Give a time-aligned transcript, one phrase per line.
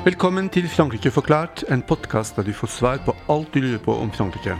[0.00, 3.92] Velkommen til Frankrike forklart, en podkast der du får svar på alt du lurer på
[4.00, 4.54] om Frankrike.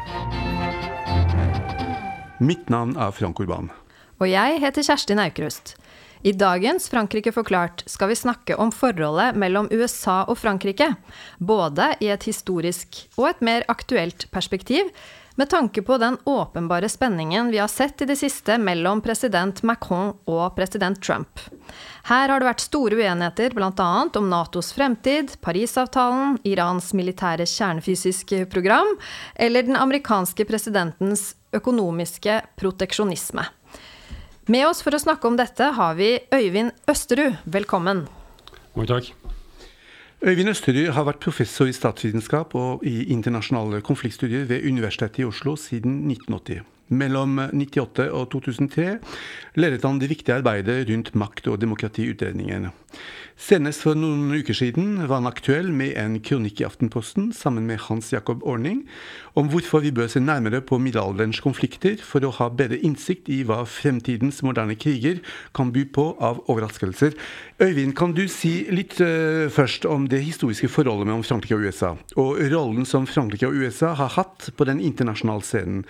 [2.44, 3.70] Mitt navn er Frank Urban.
[4.20, 5.78] Og jeg heter Kjersti Naukrust.
[6.20, 10.90] I dagens Frankrike forklart skal vi snakke om forholdet mellom USA og Frankrike.
[11.40, 14.92] Både i et historisk og et mer aktuelt perspektiv,
[15.34, 20.14] med tanke på den åpenbare spenningen vi har sett i det siste mellom president Macron
[20.24, 21.40] og president Trump.
[22.08, 23.90] Her har det vært store uenigheter bl.a.
[24.18, 28.96] om Natos fremtid, Parisavtalen, Irans militære kjernefysiske program
[29.34, 33.46] eller den amerikanske presidentens økonomiske proteksjonisme.
[34.50, 37.38] Med oss for å snakke om dette har vi Øyvind Østerud.
[37.44, 38.06] Velkommen.
[38.74, 39.12] Mange takk.
[40.20, 45.54] Øyvind Østerud har vært professor i statsvitenskap og i internasjonale konfliktstudier ved Universitetet i Oslo
[45.56, 46.60] siden 1980.
[46.92, 48.98] Mellom 1998 og 2003
[49.62, 52.68] ledet han det viktige arbeidet rundt makt- og demokratiutredningen.
[53.40, 57.80] Senest for noen uker siden var han aktuell med en kronikk i Aftenposten sammen med
[57.86, 58.82] Hans Jakob Orning
[59.38, 63.42] om hvorfor vi bør se nærmere på middelalderens konflikter for å ha bedre innsikt i
[63.46, 65.20] hva fremtidens moderne kriger
[65.56, 67.14] kan by på av overraskelser.
[67.60, 71.92] Øyvind, kan du si litt uh, først om det historiske forholdet mellom Frankrike og USA,
[72.16, 75.84] og rollen som Frankrike og USA har hatt på den internasjonale scenen.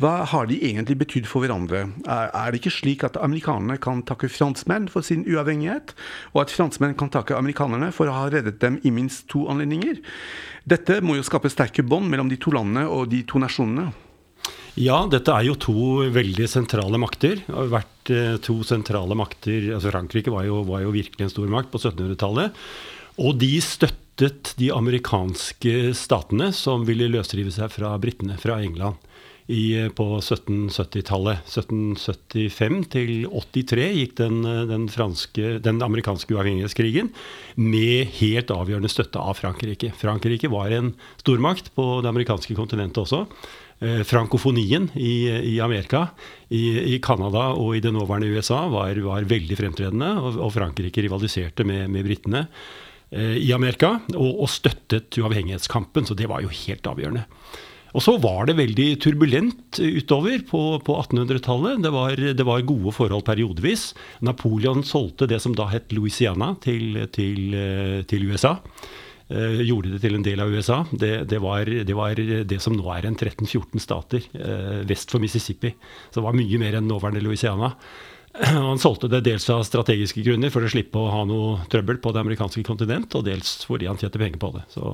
[0.00, 1.86] Hva har de egentlig betydd for hverandre?
[2.04, 5.96] Er, er det ikke slik at amerikanerne kan takke franskmenn for sin uavhengighet,
[6.34, 10.02] og at franskmenn kan takke amerikanerne for å ha reddet dem i minst to anledninger.
[10.64, 13.90] Dette må jo skape sterke bånd mellom de to landene og de to nasjonene.
[14.80, 15.76] Ja, dette er jo to
[16.10, 17.38] veldig sentrale makter.
[17.46, 21.32] Det har vært eh, to sentrale makter, altså Frankrike var jo, var jo virkelig en
[21.32, 22.64] stor makt på 1700-tallet.
[23.22, 28.98] Og de støttet de amerikanske statene som ville løsrive seg fra britene, fra England
[29.46, 31.42] i, på 1770-tallet.
[31.48, 34.40] 1775 til 83 gikk den,
[34.70, 37.10] den, franske, den amerikanske uavhengighetskrigen
[37.60, 39.92] med helt avgjørende støtte av Frankrike.
[40.00, 43.24] Frankrike var en stormakt på det amerikanske kontinentet også.
[43.84, 46.06] Eh, frankofonien i, i, Amerika,
[46.48, 51.66] i Canada og i det nåværende USA var, var veldig fremtredende, og, og Frankrike rivaliserte
[51.68, 52.46] med, med britene
[53.10, 57.26] eh, i Amerika og, og støttet uavhengighetskampen, så det var jo helt avgjørende.
[57.94, 61.84] Og så var det veldig turbulent utover på, på 1800-tallet.
[61.84, 63.92] Det, det, var gode forhold periodevis.
[64.26, 67.54] Napoleon solgte det som da het Louisiana, til, til,
[68.10, 68.56] til USA.
[69.32, 70.82] Eh, gjorde det til en del av USA.
[70.92, 75.22] Det, det, var, det var, det som nå er en 13-14 stater eh, vest for
[75.22, 75.72] Mississippi.
[76.10, 77.72] Så det var mye mer enn nåværende Louisiana.
[78.42, 82.12] Han solgte det dels av strategiske grunner for å slippe å ha noe trøbbel på
[82.12, 84.66] det amerikanske kontinent, og dels fordi han tjente penger på det.
[84.74, 84.92] Så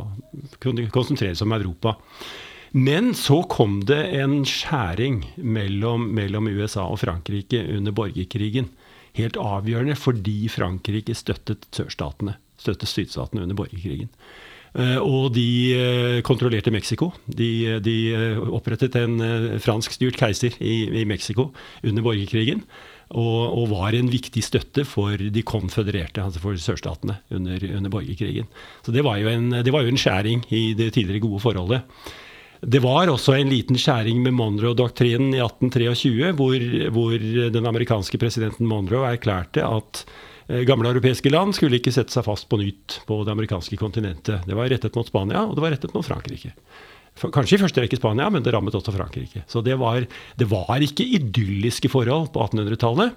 [0.60, 1.96] kunne konsentrere seg om Europa.
[2.70, 8.70] Men så kom det en skjæring mellom, mellom USA og Frankrike under borgerkrigen.
[9.18, 14.12] Helt avgjørende fordi Frankrike støttet sørstatene, støttet sydstatene under borgerkrigen.
[14.70, 17.10] Uh, og de uh, kontrollerte Mexico.
[17.26, 19.18] De, de uh, opprettet en
[19.58, 21.48] franskstyrt keiser i, i Mexico
[21.82, 22.62] under borgerkrigen.
[23.10, 28.46] Og, og, var en viktig støtte for de konfødererte, altså for sørstatene, under, under borgerkrigen.
[28.86, 31.82] Så det var, en, det var jo en skjæring i det tidligere gode forholdet.
[32.60, 37.14] Det var også en liten skjæring med Monroe-doktrinen i 1823, hvor, hvor,
[37.54, 40.02] den amerikanske presidenten Monroe erklærte at
[40.48, 44.44] eh, gamle europeiske land skulle ikke sette seg fast på nytt på det amerikanske kontinentet.
[44.44, 46.52] Det var rettet mot Spania, og det var rettet mot Frankrike.
[47.20, 49.42] Kanskje i første rekke Spania, men det rammet også Frankrike.
[49.48, 50.04] Så det var,
[50.36, 53.16] det var ikke idylliske forhold på 1800-tallet.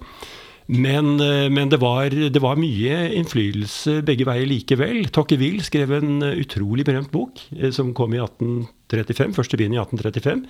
[0.66, 5.04] Men, eh, men det, var, det, var, mye innflytelse begge veier likevel.
[5.12, 9.80] Tocqueville skrev en eh, utrolig berømt bok eh, som kom i 1835, første bind i
[9.82, 10.44] 1835,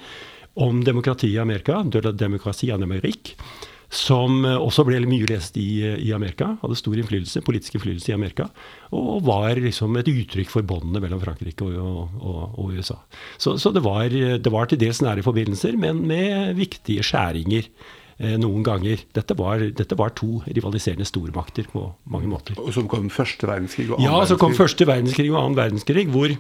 [0.63, 3.35] om demokrati i Amerika, de la démocratie en Amérique,
[3.95, 6.53] som også ble mye lest i, i, Amerika.
[6.63, 8.47] Hadde stor innflytelse, politisk innflytelse i Amerika.
[8.95, 12.97] Og var liksom et uttrykk for båndene mellom Frankrike og, og, og USA.
[13.39, 17.71] Så, så det, var, det, var, til dels nære forbindelser, men med viktige skjæringer
[18.19, 19.01] noen ganger.
[19.17, 22.59] Dette var, dette var, to rivaliserende stormakter på mange måter.
[22.63, 24.23] Og som kom første verdenskrig og annen verdenskrig?
[24.23, 26.35] Ja, som kom første verdenskrig og annen verdenskrig, hvor,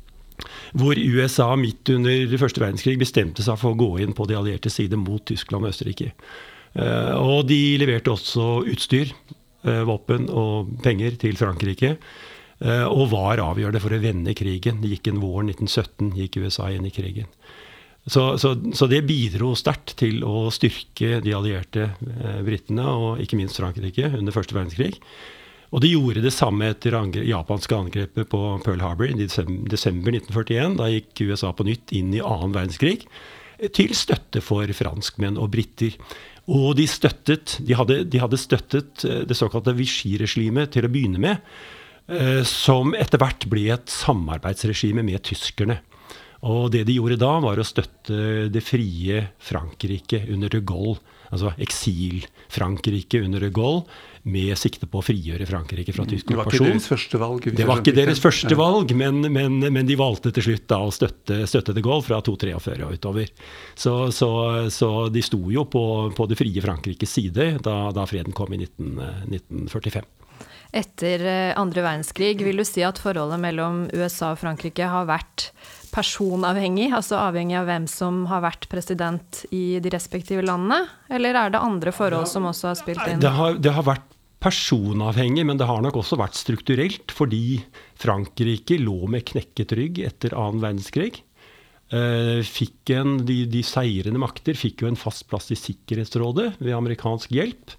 [0.80, 4.72] hvor USA midt under første verdenskrig bestemte seg for å gå inn på de allierte
[4.72, 6.12] side mot Tyskland og Østerrike.
[6.76, 9.12] Eh, og de leverte også utstyr,
[9.64, 11.98] eh, våpen og penger til Frankrike.
[12.56, 14.78] Og var avgjørende for å vende krigen.
[14.80, 17.28] Det gikk en våren 1917 gikk USA inn i krigen.
[18.06, 23.38] Så, så, så, det bidro sterkt til å styrke de allierte eh, britene, og ikke
[23.38, 24.92] minst Frankrike, under første verdenskrig.
[25.74, 30.76] Og de gjorde det samme etter angre, japanske angrepet på Pearl Harbor i desember 1941.
[30.78, 33.08] Da gikk USA på nytt inn i annen verdenskrig,
[33.74, 35.98] til støtte for franskmenn og briter.
[36.46, 41.22] Og de støttet De hadde, de hadde støttet eh, det såkalte Vichy-regimet til å begynne
[41.22, 41.42] med.
[42.46, 45.80] som etter hvert ble et samarbeidsregime med tyskerne.
[46.44, 50.98] Og det de gjorde da, var å støtte det frie Frankrike under de Gaulle,
[51.32, 53.86] altså eksil-Frankrike under de Gaulle,
[54.26, 56.66] med sikte på å frigjøre Frankrike fra tysk okkupasjon.
[56.66, 57.46] Det var ikke deres første valg?
[57.46, 60.92] Det var ikke deres første valg, men, men, men, de valgte til slutt da å
[60.94, 63.32] støtte, støtte de Gaulle fra 243 og utover.
[63.78, 64.30] Så, så,
[64.74, 65.86] så, de sto jo på,
[66.16, 68.92] på det frie Frankrikes side da, da freden kom i 19,
[69.30, 70.12] 1945.
[70.76, 75.50] Etter eh, andre verdenskrig, vil du si at forholdet mellom USA og Frankrike har vært
[75.96, 80.84] personavhengig, altså avhengig av hvem som har vært president i de respektive landene?
[81.08, 83.22] Eller er det andre forhold som også har spilt inn?
[83.22, 84.12] Det har, det har vært
[84.46, 87.62] personavhengig, men det har nok også vært strukturelt, fordi
[87.98, 91.22] Frankrike lå med knekket rygg etter annen verdenskrig.
[91.94, 96.74] Eh, fikk en, de, de seirende makter fikk jo en fast plass i Sikkerhetsrådet ved
[96.74, 97.76] amerikansk hjelp.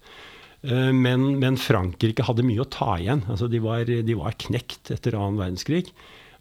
[0.64, 3.22] Eh, men, men, Frankrike hadde mye å ta igjen.
[3.28, 5.92] Altså de, var, de var knekt etter annen verdenskrig.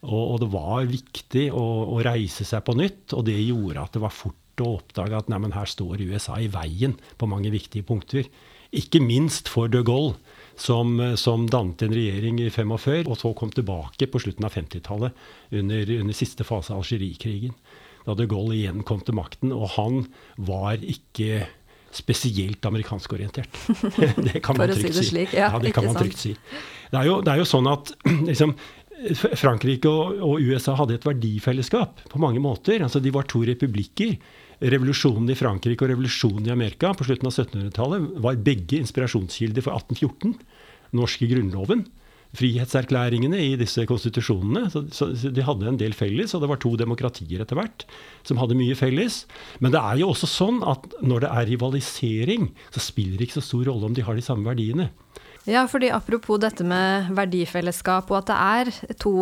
[0.05, 1.63] Og, og det var viktig å,
[1.95, 5.31] å, reise seg på nytt, og det gjorde at det var fort å oppdage at
[5.31, 8.29] nei, her står USA i veien på mange viktige punkter.
[8.77, 10.17] Ikke minst for de Gaulle,
[10.59, 15.27] som, som dannet en regjering i 45, og så kom tilbake på slutten av 50-tallet,
[15.53, 17.53] under, under, siste fase av Algerie-krigen.
[18.07, 20.03] Da de Gaulle igjen kom til makten, og han
[20.37, 21.45] var ikke
[21.97, 23.53] spesielt amerikanskorientert.
[24.27, 25.05] det kan man trygt si.
[25.13, 26.33] Slik, ja, ja, det kan man trygt si.
[26.91, 27.93] Det er, jo, det er jo sånn at
[28.29, 28.53] liksom,
[29.37, 32.81] Frankrike og, og, USA hadde et verdifellesskap på mange måter.
[32.83, 34.15] Altså, de var to republikker.
[34.57, 39.77] Revolusjonen i Frankrike og revolusjonen i Amerika på slutten av 1700-tallet var begge inspirasjonskilder for
[39.77, 40.33] 1814.
[40.97, 41.85] norske grunnloven.
[42.37, 44.65] Frihetserklæringene i disse konstitusjonene.
[44.73, 47.85] Så, så, de hadde en del felles, og det var to demokratier etter hvert
[48.27, 49.23] som hadde mye felles.
[49.61, 53.39] Men det er jo også sånn at når det er rivalisering, så spiller det ikke
[53.39, 54.89] så stor rolle om de har de samme verdiene.
[55.47, 59.13] Ja, fordi apropos dette med verdifellesskap, og at det er to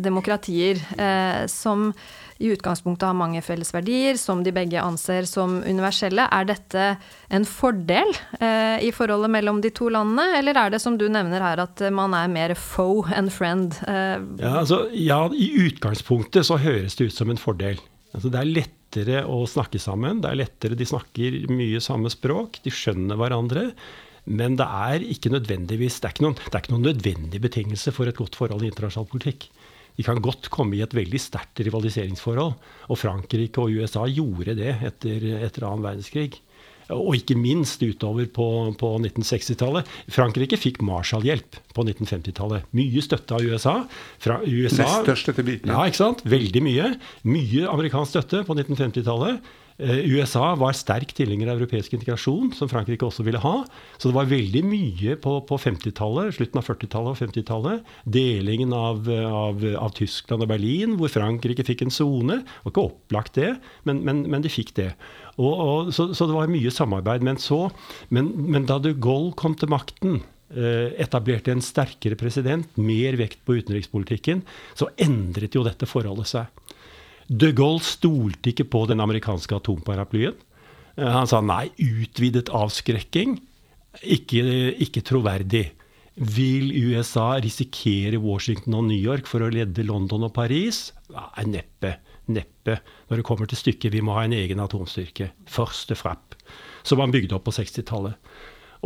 [0.00, 1.90] demokratier eh, som
[2.40, 6.26] i utgangspunktet har mange felles verdier, som de begge anser som universelle.
[6.32, 6.86] Er dette
[7.32, 11.44] en fordel eh, i forholdet mellom de to landene, eller er det som du nevner
[11.44, 13.76] her, at man er mer foe enn friend?
[13.88, 17.80] Eh, ja, altså, ja, i utgangspunktet så høres det ut som en fordel.
[18.14, 20.20] Altså, det er lettere å snakke sammen.
[20.24, 23.70] Det er lettere, De snakker mye samme språk, de skjønner hverandre.
[24.26, 27.94] Men det er ikke nødvendigvis, det er ikke, noen, det er ikke noen nødvendig betingelse
[27.94, 29.48] for et godt forhold i internasjonal politikk.
[29.96, 32.56] De kan godt komme i et veldig sterkt rivaliseringsforhold.
[32.92, 36.34] Og Frankrike og USA gjorde det etter, etter annen verdenskrig.
[36.94, 38.46] Og ikke minst utover på,
[38.78, 39.88] på 1960-tallet.
[40.12, 42.68] Frankrike fikk Marshall-hjelp på 1950-tallet.
[42.78, 43.74] Mye støtte av USA.
[44.22, 45.72] Fra USA Nest største til biten.
[45.72, 46.22] Ja, ikke sant?
[46.28, 46.92] Veldig mye.
[47.26, 49.54] Mye amerikansk støtte på 1950-tallet.
[49.76, 53.58] Eh, USA var sterk tilhenger av europeisk integrasjon, som Frankrike også ville ha.
[54.00, 57.90] Så det var veldig mye på, på 50-tallet, slutten av 40-tallet og 50-tallet.
[58.16, 62.40] Delingen av, av, av, Tyskland og Berlin, hvor Frankrike fikk en sone.
[62.40, 63.52] Det var ikke opplagt, det,
[63.88, 64.94] men, men, men de fikk det.
[65.36, 67.26] Og, og, så, så, det var mye samarbeid.
[67.28, 67.66] Men, så,
[68.08, 70.22] men, men da de Gaulle kom til makten,
[70.56, 74.40] eh, etablerte en sterkere president, mer vekt på utenrikspolitikken,
[74.72, 76.65] så endret jo dette forholdet seg.
[77.26, 80.36] De Gaulle stolte ikke på den amerikanske atomparaplyen.
[80.96, 83.40] Eh, han sa nei, utvidet avskrekking,
[84.16, 84.44] ikke,
[84.86, 85.66] ikke troverdig.
[86.16, 90.90] Vil USA risikere Washington og New York for å ledde London og Paris?
[91.12, 91.98] Nei, neppe.
[92.32, 92.78] Neppe.
[93.10, 95.30] Når det kommer til stykket, vi må ha en egen atomstyrke.
[95.50, 96.34] Første frapp.
[96.86, 98.16] Som han bygde opp på 60-tallet.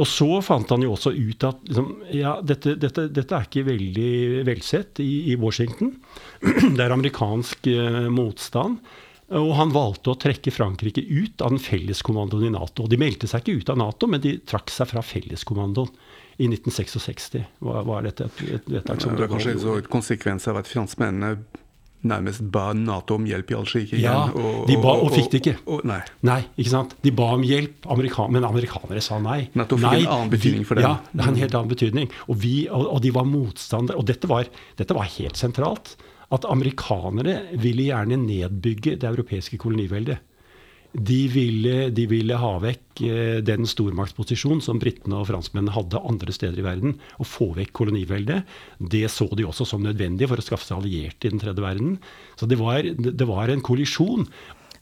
[0.01, 3.67] Og så fant han jo også ut at liksom, ja, dette, dette, dette, er ikke
[3.67, 4.11] veldig
[4.49, 5.97] velsett i, i Washington.
[6.77, 8.81] Det er amerikansk eh, motstand.
[9.31, 12.89] Og han valgte å trekke Frankrike ut av den felleskommandoen i Nato.
[12.91, 15.93] De meldte seg ikke ut av Nato, men de trakk seg fra felleskommandoen
[16.41, 17.31] i 1966.
[17.63, 21.37] Hva, var dette et, et vedtak som Det er kanskje en konsekvens av at franskmennene
[22.01, 25.57] nærmest ba Nato om hjelp i Algerie Ja, og, de ba, og, fikk det ikke.
[25.69, 26.01] Og, nei.
[26.27, 26.41] nei.
[26.57, 26.95] ikke sant?
[27.05, 29.43] De ba om hjelp, Amerikan men amerikanere sa nei.
[29.59, 30.89] Nato fikk nei, en annen betydning for dem.
[30.89, 32.15] Ja, det har en helt annen betydning.
[32.27, 34.01] Og, vi, og, de var motstandere.
[34.01, 34.49] Og dette var,
[34.81, 35.95] dette var helt sentralt.
[36.31, 40.21] At amerikanere ville gjerne nedbygge det europeiske koloniveldet.
[40.91, 46.35] De ville, de ville, ha vekk eh, den stormaktsposisjonen som britene og franskmennene hadde andre
[46.35, 46.97] steder i verden.
[47.23, 48.43] Og få vekk koloniveldet.
[48.79, 52.01] Det så de også som nødvendig for å skaffe seg allierte i den tredje verden.
[52.41, 54.27] Så det var, det var en kollisjon.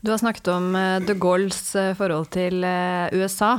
[0.08, 2.64] Du har snakket om eh, de Gaulles eh, forhold til
[3.12, 3.50] USA.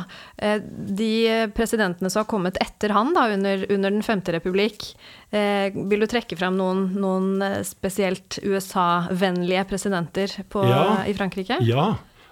[0.66, 1.12] De
[1.54, 4.88] presidentene som har kommet etter han da, under, under Den femte republikk,
[5.30, 11.60] vil du trekke frem noen, noen spesielt USA-vennlige presidenter på, ja, i Frankrike?
[11.68, 11.92] Ja,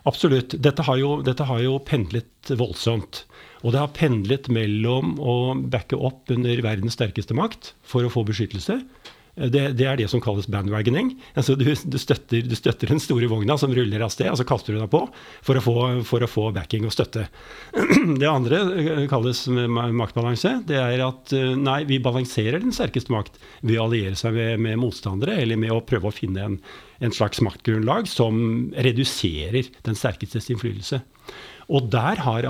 [0.09, 0.55] absolutt.
[0.65, 3.27] Dette har, jo, dette har jo pendlet voldsomt.
[3.65, 8.25] Og det har pendlet mellom å backe opp under verdens sterkeste makt for å få
[8.27, 8.79] beskyttelse,
[9.37, 11.11] det, det, er det som kalles bandwagoning.
[11.37, 14.45] Altså du, du, støtter, du, støtter, den store vogna som ruller av sted, og så
[14.49, 15.03] kaster du deg på
[15.45, 15.75] for å, få,
[16.09, 17.27] for å få backing og støtte.
[18.21, 20.55] Det andre eh, kalles maktbalanse.
[20.67, 24.57] Det er at eh, nei, vi balanserer den sterkeste makt ved å alliere seg med,
[24.65, 26.57] med motstandere, eller med å prøve å finne en,
[27.03, 28.41] en slags maktgrunnlag som
[28.73, 31.03] reduserer den sterkestes innflytelse.
[31.67, 32.47] Og der har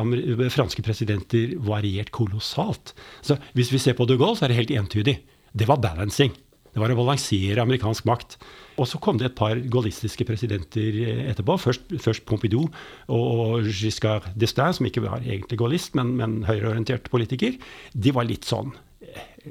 [0.53, 2.93] franske presidenter variert kolossalt.
[3.25, 5.17] Så hvis vi ser på de Gaulle, så er det helt entydig.
[5.57, 6.35] Det var balancing.
[6.77, 8.35] Det var å balansere amerikansk makt.
[8.77, 10.99] Og så kom det et par gaullistiske presidenter
[11.31, 11.55] etterpå.
[11.57, 12.67] Først, først Pompidou
[13.09, 17.57] og Giscard d'Estaing, som ikke var egentlig gaullist, men, men høyreorientert politiker.
[17.97, 19.49] De var litt sånn eh,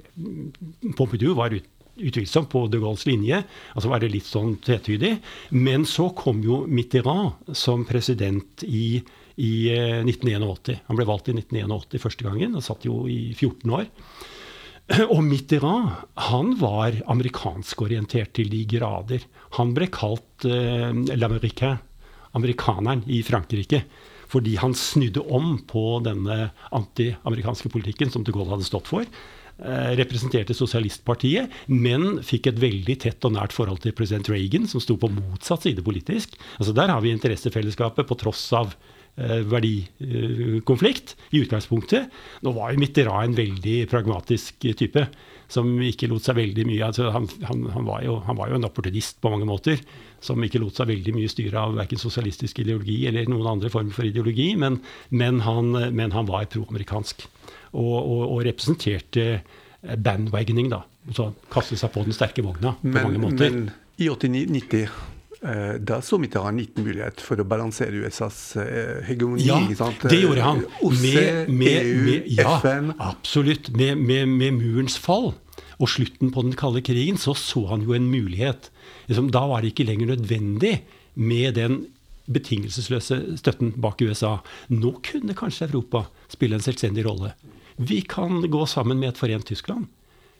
[0.94, 1.66] Pompidou var ut,
[1.98, 3.42] utvilsomt på de Gaulles linje.
[3.74, 5.16] altså var det litt sånn tvetydig.
[5.50, 9.02] Men så kom jo Mitterrand som president i,
[9.34, 10.76] i 1981.
[10.76, 13.90] Eh, Han ble valgt i 1981 første gangen og satt jo i 14 år.
[15.14, 15.94] Og Mitterrand
[16.28, 19.24] han var amerikanskorientert til de grader.
[19.58, 21.80] Han ble kalt eh, l'américain,
[22.38, 23.82] amerikaneren i Frankrike,
[24.30, 29.06] fordi han snudde om på denne anti-amerikanske politikken som de Gaulle hadde stått for.
[29.56, 34.82] Eh, representerte sosialistpartiet, men fikk et veldig tett og nært forhold til president Reagan, som
[34.84, 36.36] sto på motsatt side politisk.
[36.60, 38.76] Altså Der har vi interessefellesskapet på tross av
[39.16, 42.12] verdikonflikt i utgangspunktet.
[42.44, 45.06] Nå var jo Mitterrand en veldig pragmatisk type
[45.52, 48.58] som ikke lot seg veldig mye altså han, han, han, var jo, han, var jo,
[48.58, 49.80] en opportunist på mange måter,
[50.22, 53.94] som ikke lot seg veldig mye styre av verken sosialistisk ideologi eller noen andre former
[53.94, 54.80] for ideologi, men,
[55.14, 57.26] men, han, men var proamerikansk.
[57.76, 59.42] Og, og, og, representerte
[60.02, 60.80] bandwagoning, da.
[61.14, 63.52] Så kaste seg på den sterke vogna på men, mange måter.
[63.52, 63.68] Men
[64.02, 65.15] i 89-90 Eh,
[65.78, 69.46] da så Mitterrand liten mulighet for å balansere USAs eh, hegemoni.
[69.46, 69.60] Ja,
[70.02, 70.62] det gjorde han.
[70.82, 72.92] OSSE, med, EU, med, ja, FN.
[72.98, 73.70] Absolutt.
[73.76, 75.32] Med, med, med, murens fall
[75.76, 78.70] og slutten på den kalde krigen så så han jo en mulighet.
[79.10, 80.78] Liksom, da var det ikke lenger nødvendig
[81.14, 81.84] med den
[82.32, 84.38] betingelsesløse støtten bak USA.
[84.72, 87.34] Nå kunne kanskje Europa spille en selvstendig rolle.
[87.76, 89.86] Vi kan gå sammen med et forent Tyskland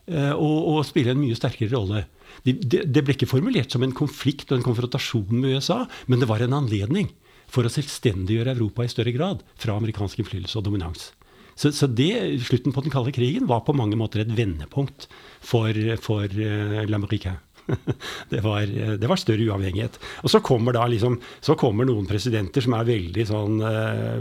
[0.09, 2.07] eh, og, og spille en mye sterkere rolle.
[2.47, 6.31] Det, det, ble ikke formulert som en konflikt og en konfrontasjon med USA, men det
[6.31, 7.11] var en anledning
[7.51, 11.11] for å selvstendiggjøre Europa i større grad fra amerikansk innflytelse og dominans.
[11.57, 12.13] Så, så det,
[12.45, 15.09] slutten på den kalde krigen var på mange måter et vendepunkt
[15.41, 15.73] for,
[16.05, 17.41] for uh, l'Américain.
[18.33, 19.97] det, var, det var, større uavhengighet.
[20.23, 24.21] Og så kommer da liksom, så kommer noen presidenter som er veldig sånn uh,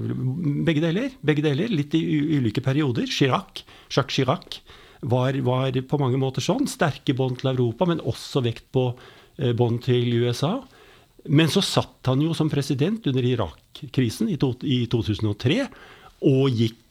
[0.65, 1.11] Begge deler.
[1.21, 2.01] begge deler, Litt i
[2.39, 3.05] ulike perioder.
[3.11, 4.61] Chirac, Jacques Chirac
[5.05, 6.65] var, var, på mange måter sånn.
[6.69, 8.87] Sterke bånd til Europa, men også vekt på
[9.37, 10.57] eh, bånd til USA.
[11.25, 15.61] Men så satt han jo som president under Irak-krisen i, i 2003
[16.25, 16.81] og gikk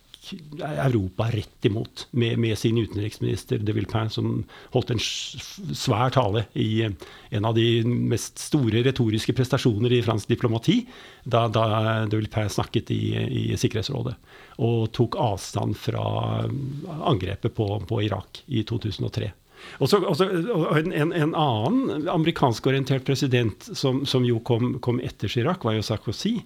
[0.64, 6.84] Europa rett imot med, med sin utenriksminister de Villepin, som holdt en svær tale i
[6.84, 10.80] en av de mest store retoriske prestasjoner i fransk diplomati
[11.24, 11.66] da, da
[12.08, 14.16] de Villepin snakket i, i, Sikkerhetsrådet
[14.64, 16.04] og tok avstand fra
[17.10, 19.32] angrepet på, på Irak i 2003.
[19.80, 24.78] Og, så, og, så, og en, en, en, annen amerikanskorientert president som, som jo kom,
[24.84, 26.36] kom etter Chirac, var jo Sarkozy.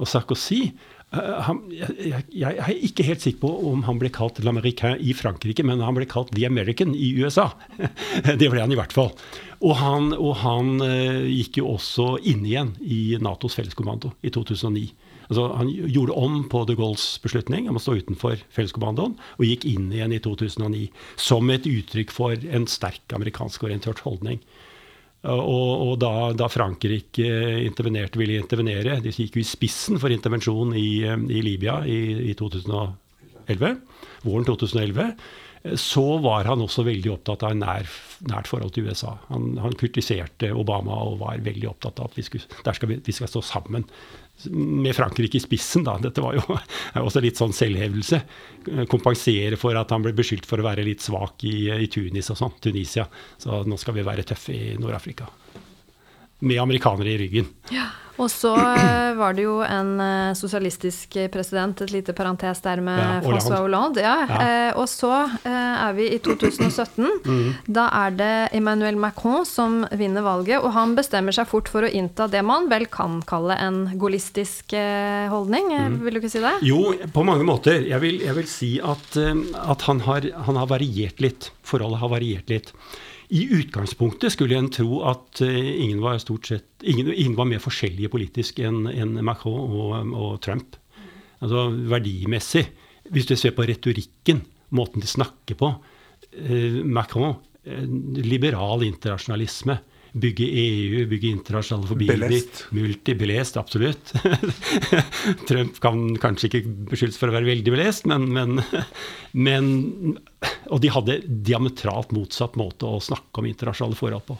[0.00, 0.64] Og Sarkozy
[1.10, 5.10] Uh, han, jeg, jeg, er ikke helt sikker på om han ble kalt l'américain i
[5.18, 7.48] Frankrike, men han ble kalt the American i USA.
[8.38, 9.10] det ble han i hvert fall.
[9.58, 14.86] Og han, og han uh, gikk jo også inn igjen i Natos felleskommando i 2009.
[15.30, 19.66] Altså, han gjorde om på de Gaulles beslutning om å stå utenfor felleskommandoen, og gikk
[19.66, 20.88] inn igjen i 2009
[21.18, 24.38] som et uttrykk for en sterk amerikansk orientert holdning.
[25.28, 27.28] Og, og da, da, Frankrike
[27.66, 29.00] intervenerte, ville intervenere.
[29.04, 33.76] De gikk jo i spissen for intervensjon i, i Libya i, i 2011,
[34.24, 35.14] våren 2011
[35.76, 37.88] så var han også veldig opptatt av nær,
[38.30, 39.12] nært forhold til USA.
[39.28, 43.12] Han, han, kritiserte Obama og var veldig opptatt av at vi, skulle, skal vi, vi
[43.12, 43.84] skal stå sammen
[44.50, 45.96] med Frankrike i spissen, da.
[46.02, 46.44] Dette var jo
[47.02, 48.22] også litt sånn selvhevelse.
[48.90, 52.40] Kompensere for at han ble beskyldt for å være litt svak i, i Tunis og
[52.40, 52.56] sånn.
[52.62, 53.06] Tunisia.
[53.40, 55.28] Så nå skal vi være tøffe i Nord-Afrika.
[56.40, 57.50] Med amerikanere i ryggen.
[57.74, 57.90] Ja.
[58.20, 63.00] Og så eh, var det jo en eh, sosialistisk president, et lite parentes der med
[63.00, 64.02] ja, François Hollande.
[64.04, 64.16] Ja.
[64.28, 64.40] ja.
[64.44, 65.12] Eh, og så
[65.44, 67.08] er vi i 2017.
[67.24, 67.46] Mm.
[67.66, 71.90] Da er det Emmanuel Macron som vinner valget, og han bestemmer seg fort for å
[71.90, 74.76] innta det man vel kan kalle en gaullistisk
[75.32, 75.72] holdning.
[75.72, 76.00] Mm.
[76.04, 76.54] Vil du ikke si det?
[76.66, 77.80] Jo, på mange måter.
[77.88, 81.50] Jeg vil, jeg vil si at, at han, har, han har variert litt.
[81.66, 82.74] Forholdet har variert litt.
[83.30, 88.58] I utgangspunktet skulle en tro at ingen var, sett, ingen, ingen var mer forskjellige politisk
[88.58, 90.74] enn en Macron og, og, Trump.
[91.38, 92.64] Altså verdimessig.
[93.10, 94.42] Hvis du ser på retorikken,
[94.74, 95.70] måten de snakker på
[96.90, 97.38] Macron,
[98.18, 99.78] liberal internasjonalisme
[100.12, 102.64] bygge EU, bygge internasjonale forbindelser.
[102.76, 104.12] Multibelest, absolutt.
[105.48, 108.62] Trump kan kanskje ikke beskyldes for å være veldig belest, men, men,
[109.32, 109.70] men,
[110.70, 114.38] Og de hadde diametralt motsatt måte å snakke om internasjonale forhold på.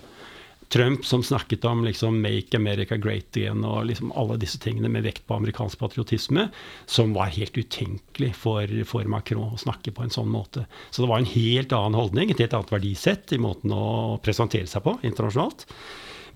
[0.70, 5.02] Trump som snakket om liksom 'make America great again' og liksom alle disse tingene med
[5.02, 6.48] vekt på amerikansk patriotisme,
[6.86, 10.66] som var helt utenkelig for, for, Macron å snakke på en sånn måte.
[10.90, 14.70] Så det var en helt annen holdning, et helt annet verdisett i måten å presentere
[14.70, 15.66] seg på internasjonalt.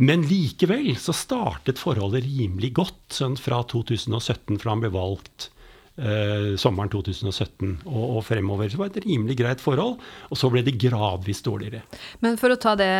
[0.02, 5.53] Men likevel så startet forholdet rimelig godt sånn fra 2017, fra han ble valgt
[6.00, 8.68] eh, sommeren 2017 og, og, fremover.
[8.68, 9.96] Så det var et rimelig greit forhold.
[10.30, 11.84] Og så ble det gradvis dårligere.
[12.24, 12.90] Men for å ta det,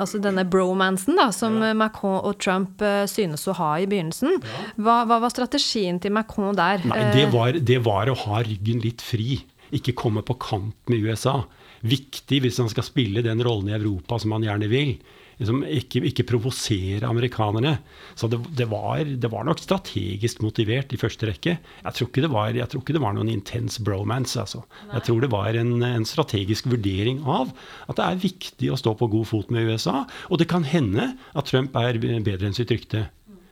[0.00, 1.74] altså denne bromansen da, som ja.
[1.76, 4.66] Macron og Trump uh, synes å ha i begynnelsen, ja.
[4.80, 6.84] hva, hva, var strategien til Macron der?
[6.88, 9.40] Nei, det eh, var, det var å ha ryggen litt fri.
[9.76, 11.42] Ikke komme på kant med USA.
[11.86, 14.96] Viktig hvis han skal spille den rollen i Europa som han gjerne vil
[15.40, 17.78] liksom ikke, ikke provosere amerikanerne.
[18.18, 21.56] Så det, det, var, det, var, nok strategisk motivert i første rekke.
[21.58, 24.36] Jeg tror ikke det var, ikke det var noen intens bromance.
[24.40, 24.62] Altså.
[24.92, 27.54] Jeg tror det var en, en, strategisk vurdering av
[27.88, 30.04] at det er viktig å stå på god fot med USA.
[30.28, 33.08] Og det kan hende at Trump er bedre enn sitt rykte.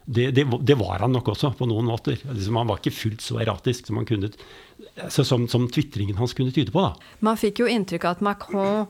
[0.09, 2.17] Det, det, det, var han nok også, på noen måter.
[2.17, 4.31] Liksom, han var ikke fullt så eratisk som, han kunne,
[5.13, 6.81] som, som tvitringen hans kunne tyde på.
[6.81, 7.13] Da.
[7.29, 8.87] Man fikk jo inntrykk av at Macron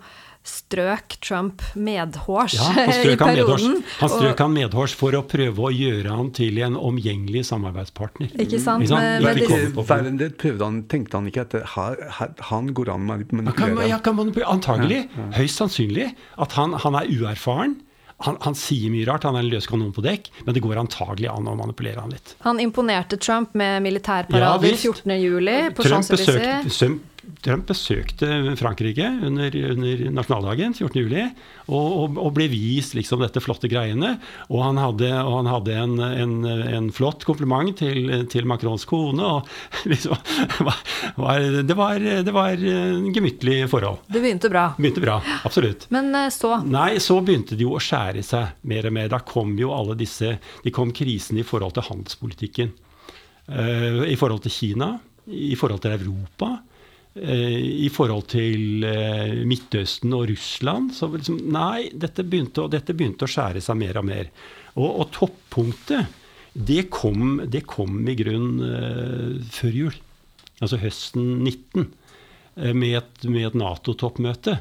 [0.49, 3.25] strøk Trump medhårs ja, i perioden.
[3.29, 3.97] Medhårs.
[4.01, 8.33] Han strøk og, han medhårs for å prøve å gjøre han til en omgjengelig samarbeidspartner.
[8.35, 8.87] Ikke sant?
[8.87, 9.25] Ikke sant?
[9.25, 13.19] Men, ikke men, det prøvde han, tenkte han ikke at her, han går an å
[13.19, 13.89] manipulere?
[13.89, 14.19] Ja, kan.
[14.49, 15.05] Antagelig.
[15.07, 15.29] Ja, ja.
[15.39, 16.09] Høyst sannsynlig.
[16.41, 17.79] At han, han er uerfaren.
[18.27, 20.81] Han, han, sier mye rart, han er en løs kanon på dekk, men det går
[20.81, 22.33] antagelig an å manipulere han litt.
[22.43, 25.77] Han imponerte Trump med militærparader ja, 14.07.
[25.79, 26.67] på Champs-Élysées.
[26.75, 27.18] Trump
[27.69, 31.31] besøkte Frankrike under, under nasjonaldagen, 14.07.,
[31.69, 34.15] og, og, og, ble vist liksom dette flotte greiene.
[34.49, 39.21] Og han hadde, og han hadde en, en, en, flott kompliment til, til, Macrons kone.
[39.21, 39.49] og
[39.93, 40.17] liksom,
[41.19, 44.01] var, det, var, det var gemyttlig forhold.
[44.09, 44.71] Det begynte bra.
[44.79, 45.89] Begynte bra, Absolutt.
[45.95, 46.57] Men eh, så?
[46.65, 49.13] Nei, så begynte det jo å skjære seg mer og mer.
[49.13, 52.73] Da kom jo alle disse De kom krisene i forhold til handelspolitikken.
[53.49, 54.91] Uh, I forhold til Kina,
[55.29, 56.57] i forhold til Europa.
[57.19, 60.93] Eh, i forhold til eh, Midtøsten og Russland.
[60.95, 64.31] Så liksom, nei, dette begynte, å, dette begynte, å, skjære seg mer og mer.
[64.77, 66.15] Og, og toppunktet,
[66.53, 69.99] det kom, det kom, i grunn uh, før jul.
[70.59, 71.85] Altså høsten 19.
[72.75, 74.57] Med et, et Nato-toppmøte.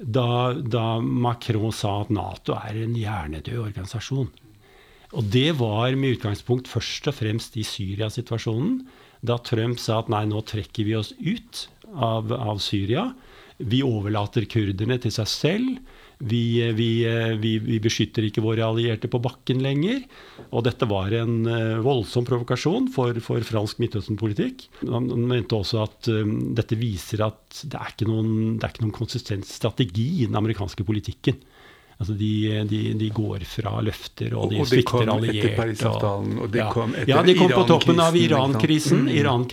[0.00, 4.30] Da, da, Macron sa at Nato er en hjernedød organisasjon.
[5.12, 8.80] Og det var med utgangspunkt først og fremst i Syria-situasjonen.
[9.20, 13.10] Da Trump sa at nei, nå trekker vi oss ut av, av Syria.
[13.62, 15.98] Vi overlater kurderne til seg selv.
[16.22, 16.88] Vi, vi,
[17.42, 20.04] vi, vi, beskytter ikke våre allierte på bakken lenger.
[20.54, 24.68] Og dette var en uh, voldsom provokasjon for, for fransk Midtøsten-politikk.
[24.86, 26.10] Han mente også at
[26.58, 30.86] dette viser at det er noen, det er ikke noen konsistent strategi i den amerikanske
[30.86, 31.42] politikken.
[31.98, 32.30] Altså de,
[32.70, 35.90] de, de, går fra løfter, og de og svikter allierte.
[35.92, 39.12] Og, det kom etter ja, de kom på toppen av Iran-krisen mm.
[39.20, 39.46] Iran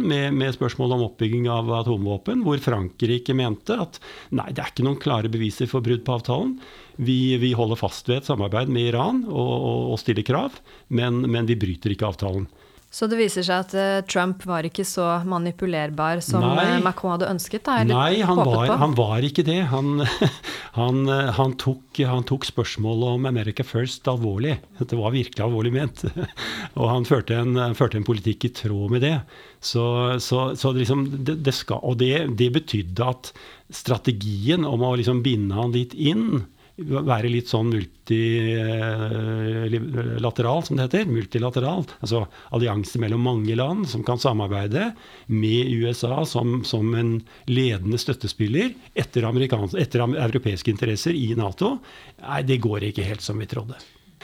[0.00, 4.00] med, med, spørsmål om oppbygging av atomvåpen, hvor Frankrike mente at
[4.30, 6.56] nei, det er ikke noen klare beviser for brudd på avtalen.
[6.96, 11.22] Vi, vi holder fast ved et samarbeid med Iran og, og, og stiller krav, men,
[11.30, 12.48] men vi bryter ikke avtalen.
[12.92, 16.66] Så det viser seg at uh, Trump var ikke så manipulerbar som Nei.
[16.74, 17.64] Eh, Macron hadde ønsket?
[17.64, 19.62] Da, Nei, han var, han var, ikke det.
[19.70, 20.04] Han,
[20.78, 24.58] han, eh, han, tok, han, tok, spørsmålet om America First alvorlig.
[24.76, 26.04] Det var virkelig alvorlig ment.
[26.80, 29.16] Og han førte en, førte en politikk i tråd med det.
[29.64, 29.86] Så,
[30.20, 33.32] så, så liksom, det, det skal, og det, det betydde at
[33.72, 36.42] strategien om å liksom binde han litt inn
[36.76, 41.06] være litt sånn multilateral, som det heter.
[41.10, 41.84] Multilateral.
[42.00, 44.94] Altså allianse mellom mange land som kan samarbeide
[45.28, 51.78] med USA som, som en ledende støttespiller etter, etter europeiske interesser i Nato.
[52.24, 53.76] Nei, det går ikke helt som vi trodde.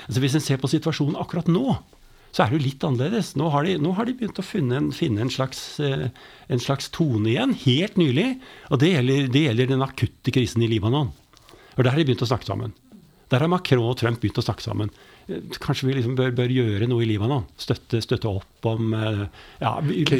[0.07, 1.67] Altså Hvis en ser på situasjonen akkurat nå,
[2.33, 3.33] så er det jo litt annerledes.
[3.41, 6.09] Nå har de, nå har de begynt å finne en, finne en, slags, eh,
[6.49, 8.29] en, slags, tone igjen, helt nylig.
[8.69, 11.11] Og det gjelder, det gjelder den akutte krisen i Libanon.
[11.79, 12.73] For der har de begynt å snakke sammen.
[13.31, 14.91] Der har Macron og Trump begynt å snakke sammen.
[15.62, 17.45] Kanskje vi liksom bør, bør, gjøre noe i Libanon?
[17.61, 19.21] Støtte, støtte opp om eh,
[19.61, 19.77] ja,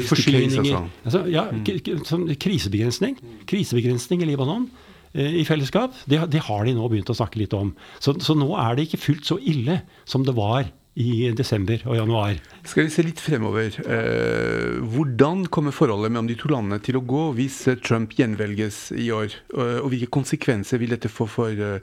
[0.07, 0.83] forsyninger altså.
[1.03, 2.37] altså, ja, mm.
[2.39, 3.17] Krisebegrensning.
[3.49, 4.69] Krisebegrensning i Libanon.
[5.11, 5.99] i fellesskap.
[6.07, 7.73] Det, det, har de nå begynt å snakke litt om.
[7.99, 10.69] Så, så nå er det ikke fullt så ille som det var
[10.99, 12.39] i desember og januar.
[12.67, 13.71] Skal vi se litt fremover.
[13.79, 19.07] Eh, hvordan kommer forholdet mellom de to landene til å gå hvis Trump gjenvelges i
[19.15, 19.31] år?
[19.55, 21.79] Og hvilke konsekvenser vil dette få for eh,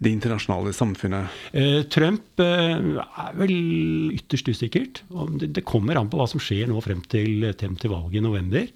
[0.00, 1.40] det internasjonale samfunnet?
[1.56, 3.56] Eh, Trump er vel
[4.18, 5.04] ytterst usikkert.
[5.40, 8.68] Det kommer an på hva som skjer nå frem til, frem til valget i november.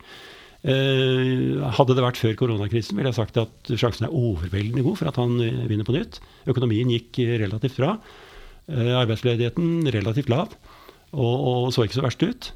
[0.64, 5.18] Hadde det vært før koronakrisen, ville jeg sagt at sjansen er overveldende god for at
[5.20, 5.36] han
[5.68, 6.22] vinner på nytt.
[6.48, 7.98] Økonomien gikk relativt bra.
[8.64, 10.54] Eh, arbeidsledigheten relativt lav
[11.12, 12.46] og, og, så ikke så verst ut.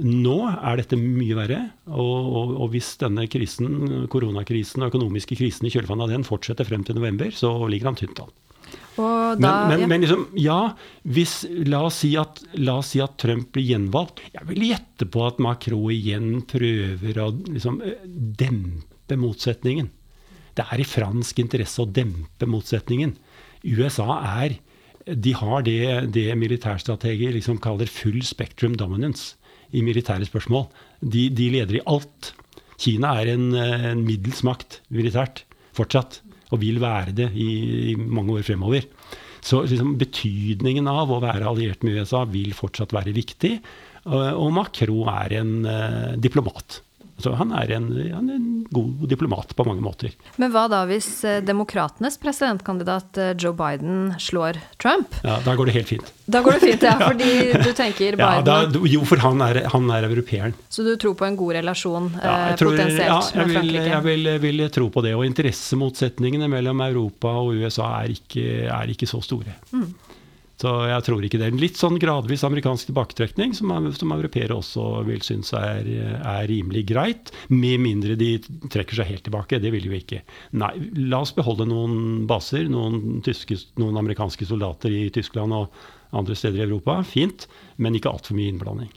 [0.00, 1.58] Nå er dette mye verre,
[1.90, 6.64] og, og, og hvis denne krisen, koronakrisen og økonomiske krisen i kjølvannet av den fortsetter
[6.64, 8.32] frem til november, så ligger han tynt an.
[8.96, 9.88] Da, men, men, ja.
[9.90, 10.58] men liksom, ja,
[11.04, 11.34] hvis,
[11.68, 14.24] la, oss si at, la oss si at Trump blir gjenvalgt.
[14.32, 17.82] Jeg vil gjette på at Macron igjen prøver å liksom,
[18.40, 19.92] dempe motsetningen.
[20.56, 23.14] Det er i fransk interesse å dempe motsetningen.
[23.66, 24.58] USA er
[25.14, 25.80] de har det,
[26.14, 29.36] det militærstrateger liksom kaller full spectrum dominance
[29.74, 30.66] i militære spørsmål.
[31.00, 32.32] De, de leder i alt.
[32.80, 35.44] Kina er en, en middels makt militært
[35.76, 36.20] fortsatt,
[36.50, 37.50] og vil være det i,
[37.92, 38.86] i mange år fremover.
[39.44, 43.56] Så liksom, betydningen av å være alliert med USA vil fortsatt være viktig.
[44.10, 46.80] Og, Macron er en uh, diplomat.
[47.20, 50.14] Så han er, en, han er, en, god diplomat på mange måter.
[50.40, 55.16] Men hva da hvis eh, demokratenes presidentkandidat eh, Joe Biden slår Trump?
[55.24, 56.12] Ja, Da går det helt fint.
[56.30, 57.30] Da går det fint, ja, fordi
[57.64, 60.54] du tenker Biden ja, da, Jo, for han er, han er, europeeren.
[60.68, 63.88] Så du tror på en god relasjon ja, eh, tror, potensielt ja, jeg med Frankrike?
[63.90, 65.16] Jeg vil, vil, tro på det.
[65.18, 69.58] Og interessemotsetningene mellom Europa og USA er ikke, er ikke så store.
[69.74, 69.90] Mm.
[70.60, 71.46] Så jeg tror ikke det.
[71.48, 76.42] er En litt sånn gradvis amerikansk tilbaketrekning, som, som europeere også vil synes er, er,
[76.50, 77.32] rimelig greit.
[77.48, 78.34] Med mindre de
[78.68, 79.60] trekker seg helt tilbake.
[79.62, 80.20] Det vil de jo ikke.
[80.60, 80.74] Nei,
[81.08, 85.80] la oss beholde noen baser, noen, tyske, noen amerikanske soldater i Tyskland og
[86.16, 87.00] andre steder i Europa.
[87.08, 87.48] Fint,
[87.80, 88.92] men ikke altfor mye innblanding.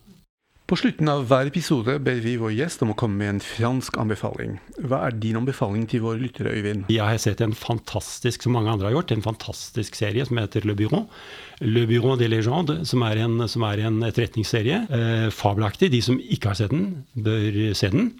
[0.64, 3.98] På slutten av hver episode ber vi vår gjest om å komme med en fransk
[4.00, 4.54] anbefaling.
[4.80, 6.86] Hva er din anbefaling til våre lyttere, Øyvind?
[6.88, 10.64] Jeg har sett en fantastisk, som mange andre har gjort, en fantastisk serie som heter
[10.64, 11.10] Le Bureau.
[11.60, 14.80] Le Bureau des Légendes, som er en, som er en etterretningsserie.
[14.88, 15.92] Eh, fabelaktig.
[15.92, 18.14] De som ikke har sett den, bør se den.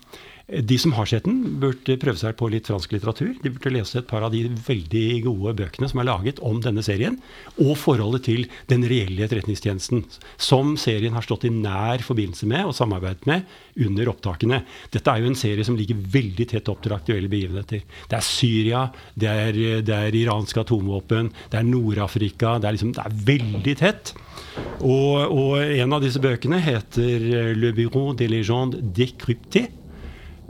[0.48, 3.30] De som har sett den, burde prøve seg på litt fransk litteratur.
[3.40, 6.84] De burde lese et par av de veldig gode bøkene som er laget om denne
[6.84, 7.16] serien,
[7.64, 10.02] og forholdet til den reelle etterretningstjenesten,
[10.36, 13.48] som serien har stått i nær forbindelse med og samarbeidet med
[13.88, 14.60] under opptakene.
[14.92, 17.86] Dette er jo en serie som ligger veldig tett opp til aktuelle begivenheter.
[18.12, 18.82] Det er Syria,
[19.16, 22.58] det er, det er iranske atomvåpen, det er Nord-Afrika.
[22.60, 24.12] Det, liksom, det, er veldig tett.
[24.84, 29.72] Og, og, en av disse bøkene heter Le Bureau des légendes décryptées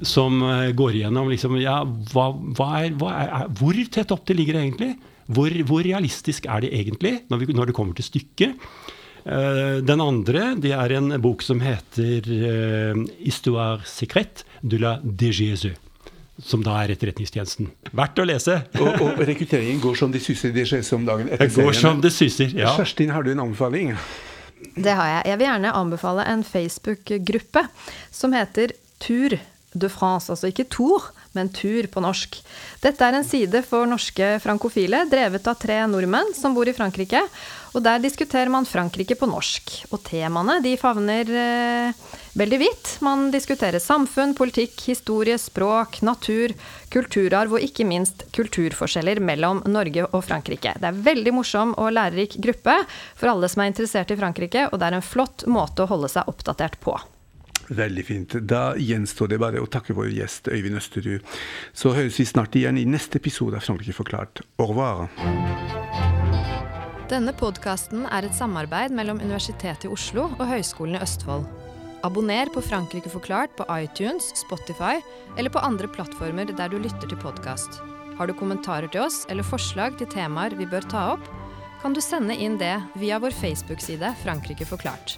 [0.01, 1.81] som eh, går igjennom liksom, ja,
[2.13, 4.95] hva, hva er, hva er, Hvor tett opp det ligger egentlig?
[5.33, 8.57] Hvor, hvor, realistisk er det egentlig, når, vi, når det kommer til stykket?
[9.23, 15.77] Uh, den andre det er en bok som heter uh, 'Histoire secrète de la DGSE'.
[16.43, 17.69] Som da er Etterretningstjenesten.
[17.93, 18.57] Verdt å lese!
[18.81, 21.69] og, og, rekrutteringen går som det suser i DGSE om dagen etter serien.
[21.69, 22.73] Går som det suser, ja.
[22.75, 23.93] Kjerstin, har du en anbefaling?
[24.75, 25.23] Det har jeg.
[25.29, 27.67] Jeg vil gjerne anbefale en Facebook-gruppe
[28.11, 29.37] som heter Tur
[29.73, 32.37] de France, altså ikke Tour, men Tur på norsk.
[32.83, 37.23] Dette er en side for norske frankofile, drevet av tre nordmenn som bor i Frankrike.
[37.73, 39.71] Og der diskuterer man Frankrike på norsk.
[39.89, 42.03] Og temaene de favner eh,
[42.37, 42.91] veldig vidt.
[43.05, 46.53] Man diskuterer samfunn, politikk, historie, språk, natur,
[46.93, 50.75] kulturarv og ikke minst kulturforskjeller mellom Norge og Frankrike.
[50.77, 52.77] Det er veldig morsom og lærerik gruppe
[53.17, 56.13] for alle som er interessert i Frankrike, og det er en flott måte å holde
[56.13, 56.99] seg oppdatert på.
[57.69, 58.35] Veldig fint.
[58.49, 61.23] Da gjenstår det bare å takke vår gjest Øyvind Østerud.
[61.71, 64.43] Så høres vi snart igjen i neste episode av Frankrike forklart.
[64.59, 65.07] Au revoir.
[67.11, 71.45] Denne podkasten er et samarbeid mellom Universitetet i Oslo og Høgskolen i Østfold.
[72.03, 74.97] Abonner på Frankrike forklart på iTunes, Spotify
[75.37, 77.79] eller på andre plattformer der du lytter til podkast.
[78.17, 81.31] Har du kommentarer til oss eller forslag til temaer vi bør ta opp,
[81.83, 85.17] kan du sende inn det via vår Facebook-side Frankrike forklart.